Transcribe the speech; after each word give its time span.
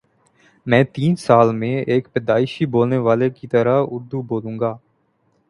میں 0.67 0.83
تین 0.93 1.15
سال 1.15 1.53
میں 1.55 1.75
ایک 1.87 2.07
پیدائشی 2.13 2.65
بولنے 2.73 2.97
والے 2.97 3.29
کی 3.29 3.47
طرح 3.47 3.83
اردو 3.91 4.21
بولوں 4.21 4.59
گا 4.59 4.75